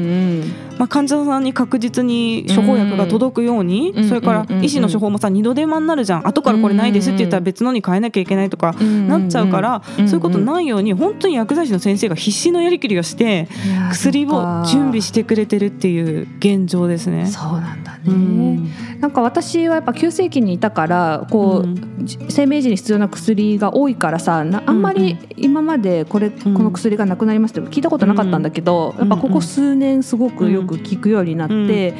[0.78, 6.26] まあ、患者さんに確実に処方薬が届くように、うんそれから医師の処方もさ二度手間になるじゃん。
[6.26, 13.48] 後からこれないですって言ったら別のに変えなきゃいけないとかうんなっちゃうから、うんそういうことないように本当に薬剤師の先生が必死のやりくりをして
[13.90, 17.26] 薬を準備してくれてるっていう現状ですね。
[17.26, 18.70] そうなんだね、うん。
[19.00, 21.88] なんか私はやっぱ急性期にいたからこう、うん。
[22.04, 31.94] じ生命維持に必要な薬が多いからさなあんまり今までこれ、この薬がなくなりますって聞いたことなかったんだけど、うんやっぱここ数年すごくよく聞くようになって、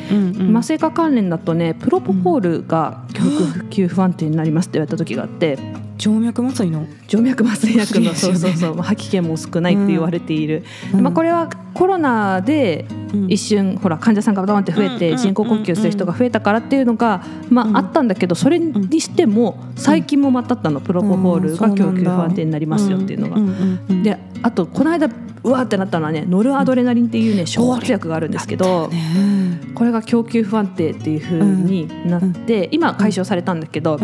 [0.52, 5.58] 麻酔科関連だとねプロポフォールが供給不安定になりますって言われた時があって
[5.98, 8.16] 静脈麻酔の、静脈麻酔薬の ね。
[8.16, 10.62] そううそうそう、まあ、吐き気も少ないって言われている、
[10.94, 11.00] うん。
[11.02, 13.26] まあ、これはコロナでうん。
[13.28, 17.76] 一瞬ほら患者さんがバーンって増えうんうんて人工呼吸する人が増えたからっていうのが、まうん。
[17.76, 20.80] あ、あったんだけどそれにしても最近もまたあったの。
[20.80, 23.36] プロポフォールが供給不安定になりますよっていうのが。
[23.36, 23.46] ん。
[23.46, 24.02] んうんうん。
[24.02, 25.08] であとこの間
[25.48, 29.60] うわーってなったのはねノルアドレナリンっていうね昇圧薬があるんですけどね。
[29.74, 33.98] これが供給不安定っていう風になって今解消されたんだけど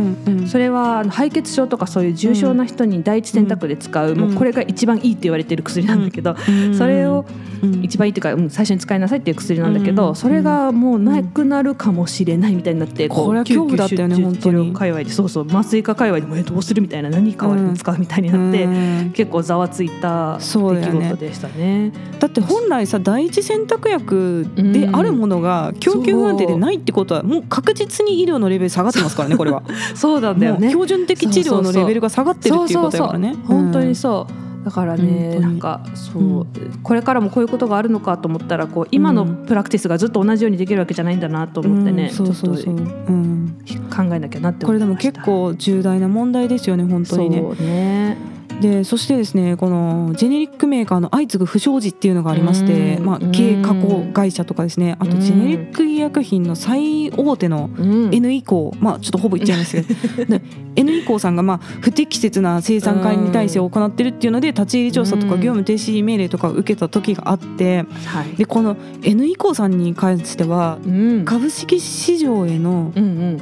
[0.46, 6.74] それは敗血症とかそういう重症な人に第一選択で使うもうこれが一番いいって言われてる薬なんだけどうん。
[6.74, 7.24] それを
[7.62, 10.16] うん一番いいっていうか、うん、最初に使いなさいっていう薬なんだけど、うん。
[10.16, 14.72] それがもうなくなるかもしれないみたいになって、これは恐怖だったよね本当に。
[14.72, 19.12] 界隈でそうそう麻酔科界隈でもえどうするみたいな何代わりに使うみたいになって、うん。
[19.14, 21.06] 結構ざわついた出そうだよね。
[21.06, 21.92] 来事でしたね。
[22.18, 29.62] だって本来さ第一選択薬であるものが供給不安定でないってことはもう確実に医療のレベル下がってますからねこれは。
[29.94, 30.68] そうなんだよね。
[30.68, 33.34] 標準的治療のレベルが下がってるっていうことだからね。
[33.46, 34.44] 本当にうそう。
[34.64, 36.46] だからね、なんかそう、
[36.82, 42.56] これからもこういうことがあるのかと思ったらこう今のプラクティスがずっと同じようにできるわけじゃないんだなと思ってね、うそうそう。
[42.56, 47.42] ちょっうんと考えなきゃなってこれでも結構重大な問題ですよね本当にね。
[47.60, 53.04] ねでそしてですねこのジェネリックメーカーの相次ぐ不祥事っていうのがありまして、うん。
[53.04, 55.20] まあ、経営加工会社とかですねあとうん。
[55.20, 58.14] ジェネリック医薬品の最大手のうん。
[58.14, 60.42] N 以降、まあちょっとほぼ言っちゃいますけどで
[60.76, 65.40] N 以降さんがまあ不適切な生産管理体制を行ってるっていうので立ち入り調査とかうん。
[65.40, 68.36] 業務停止命令とかを受けた時があってはい。
[68.36, 71.24] でこの N 以降さんに関してはうん。
[71.24, 72.92] 株式市場への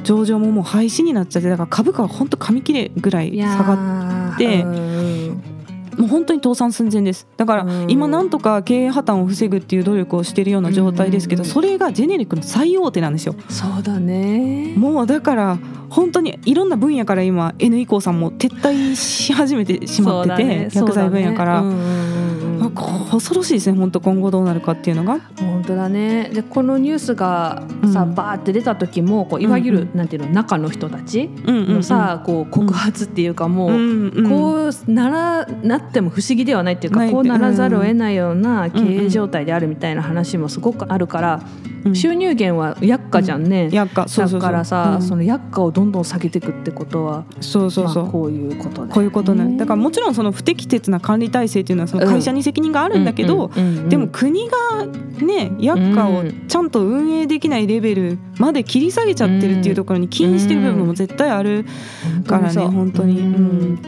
[0.03, 5.02] 上場ももう廃止になっちゃってだから株価が本当紙切れぐらい下がっってうん
[5.97, 7.27] もう本当に倒産寸前です。
[7.37, 7.89] だからうん。
[7.89, 11.49] 今なんとか経営破綻を防ぐっていう努力をしているような状態ですけどうん。
[11.49, 13.35] それがジェネリックの最大手なんですよ。
[13.49, 14.73] そうだね。
[14.75, 21.63] もうだから本当にいろんな分野から今 N 以降さんも撤退し始めてしまってて、薬剤分野から、
[22.63, 25.19] そうだねうんうんうんうんまあ恐ろしいですね本当今後どうなるかっていうのが。
[25.37, 26.29] 本当だね。
[26.33, 28.15] でこのニュースがさ、うん。
[28.15, 31.73] バーって出た時もこういわゆる、うんなんていうの中の人たちうんうんうん。
[31.75, 43.67] のさ、こう告発っていうかもう、うんうんこうならなっても不思議ではないっていうかこうならざるを得ないような経営状態であるみたいな話もすごくあるから、うん収入源は薬価じゃんね。
[43.69, 45.05] 薬価そうそうだからさ、うん。
[45.05, 48.93] その薬価をどんどん下げていくってことはそうそうそう、まあ、こういうことだよね。
[48.93, 49.57] こういうことね。
[49.57, 53.49] だからもちろんその不適切な管理体制っていうのはその会社に責任があるんだけど、
[53.89, 54.85] でも国が
[55.25, 61.65] ね薬価をちゃんと運営できないレベルまで切り下げちゃってるっていうところに起因してる部分も絶対ある
[62.27, 63.73] からね本当に、ううん。
[63.73, 63.79] ん、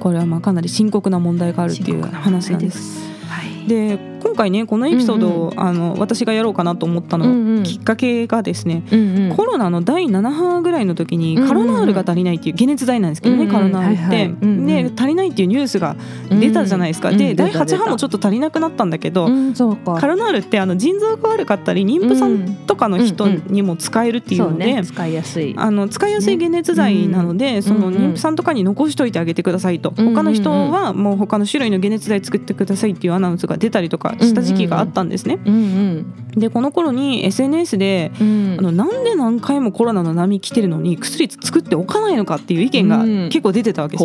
[0.00, 3.00] これはまあかなり深刻な問題があるっていう話なんです。
[3.28, 3.68] はい。
[3.68, 7.62] で今回ねこのエピソードを、あの私がやろうかなと思ったの、うんうん。
[7.62, 9.36] きっかけがですね、うんうん。
[9.36, 14.92] コロナの第7波ぐらいの時にうんうんカロナールが足りないっていう解熱剤なんですけどね、うんうんカロナールって、はいはい。
[14.96, 15.96] 足りないっていうニュースが
[16.30, 17.52] 出たじゃないですか、うんで第うん。
[17.52, 19.94] 出た8波もちょっと足りなくなったんだけど、うんそうか。
[19.94, 24.84] カロナールってあの腎臓が悪かったり妊婦さんとかの人にも使えるっていうので、ね。
[24.84, 25.54] 使いやすい。
[25.56, 28.02] あの使いやすい解熱剤なので、そのうんうん。
[28.02, 35.38] 妊婦さんとかに残しといてあげてくださいと、うんうんうん他の人はもう他の種類の解熱剤作ってくださいっていうアナウンスが出たりとかした時期があったんですね。
[35.44, 36.14] うんうん。
[36.38, 38.56] でこの頃に SNS でうん。
[38.58, 43.28] あのなんで何回もコロナの波来てるのに薬作っておかないのかっていう意見がうん。
[43.30, 44.04] 結構出てたわけです。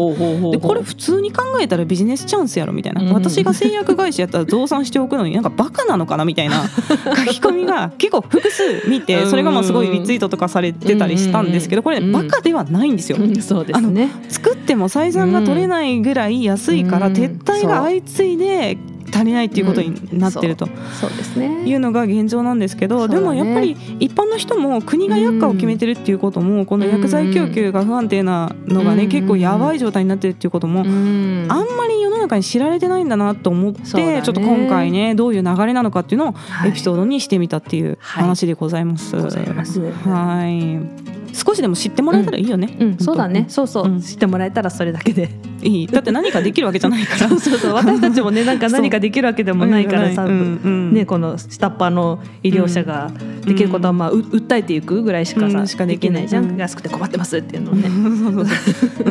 [0.51, 3.13] でこれ普通に考えたらビジネスチャンスやろみたいな、うん。
[3.13, 13.17] 私が製薬会社やったら増産しておくのになんかバカなのかなみたいな 書き込みが結構複数見てそれがまあすごいリツイートとかされてたりしたんですけどこれねうんバカではないんですよ。
[13.19, 13.41] うん。
[13.41, 14.09] そうですね。
[14.29, 17.13] 作っても採算が取れないぐらい安いからうん。
[17.13, 18.77] 撤退が相次いで
[19.13, 20.67] 足りないっていうことになってると
[20.99, 21.63] そうですね。
[21.65, 29.09] いうのが現状なんですけど、でもやっぱり一般の人も国が薬価を決めてるっていうこともこの薬剤供給が不安定なのがねうん。
[29.09, 31.45] 結構やばい状態になってるっていうこともうん。
[31.49, 39.15] あんまり世の中に知られてないんだなと思って、ちょっと今回ねどういう流れなのかっていうのをはいエピソードにしてみたっていう話でございます。
[39.15, 39.79] ございます。
[39.79, 42.77] はい少しでも知ってもらえたらいいよね。
[42.79, 42.97] うん。
[42.99, 43.45] そうだね。
[43.49, 43.85] そうそう。
[43.85, 44.01] うん。
[44.01, 45.29] 知ってもらえたらそれだけで。
[45.63, 45.87] いい。
[45.87, 47.27] だって何かできるわけじゃないから。
[47.29, 47.73] そうそうそう。
[47.73, 50.29] 私たちもねなんか何かできるわけでもないからさ、う。
[50.29, 53.11] んうんね、この下っ端の医療者が
[53.45, 56.57] できることは、まあ、う訴えていくぐらいしかさ、うんしかでできないいじゃん、うん。
[56.57, 57.89] 安くて困ってますっていうのをね。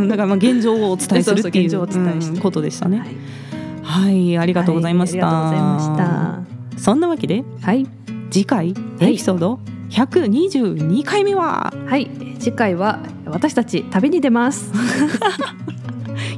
[0.09, 2.99] だからまあ現状をお伝えするっていうことでしたね。
[3.83, 5.27] はい、はい、ありがとうございました。
[5.27, 6.45] はいありがとうございま
[6.77, 7.45] そんなわけで。
[7.61, 7.87] はい、
[8.31, 11.73] 次回エピソード122回目は。
[11.87, 14.73] はい、次回は私たち旅に出ます。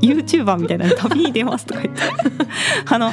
[0.00, 2.02] YouTuber みたいな旅に出ますとか言って。
[2.90, 3.12] あの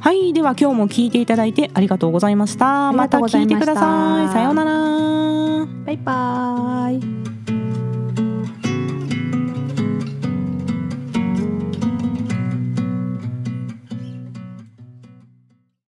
[0.00, 0.32] はい。
[0.32, 2.92] では今日も聞いていただいてありがとうございました。
[2.92, 4.32] ました聞いてください。
[4.32, 5.66] さようなら。
[5.84, 7.23] バイバーイ。